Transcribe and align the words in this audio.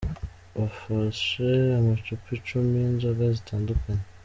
Bafashe 0.57 1.47
amacupa 1.79 2.27
icumi 2.37 2.73
y'inzoga 2.83 3.23
zitandukanye. 3.35 4.03